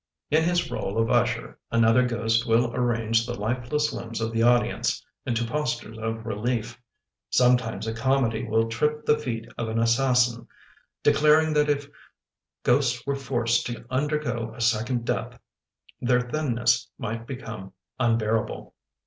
In 0.31 0.41
his 0.43 0.71
role 0.71 0.97
of 0.97 1.11
usher 1.11 1.59
Another 1.71 2.01
ghost 2.07 2.47
will 2.47 2.73
arrange 2.73 3.27
The 3.27 3.39
lifeless 3.39 3.93
limbs 3.93 4.19
of 4.19 4.31
the 4.31 4.41
audience 4.41 5.05
Into 5.27 5.45
postures 5.45 5.99
of 5.99 6.25
relief. 6.25 6.81
Sometimes 7.29 7.85
a 7.85 7.93
comedy 7.93 8.43
will 8.43 8.67
trip 8.67 9.05
The 9.05 9.19
feet 9.19 9.47
of 9.59 9.69
an 9.69 9.77
assassin, 9.77 10.47
Declaring 11.03 11.53
that 11.53 11.69
if 11.69 11.87
ghosts 12.63 13.05
were 13.05 13.13
forced 13.15 13.67
To 13.67 13.85
undergo 13.91 14.51
a 14.55 14.59
second 14.59 15.05
death 15.05 15.39
Their 16.01 16.21
thinness 16.21 16.89
might 16.97 17.27
become 17.27 17.71
unbearable. 17.99 18.73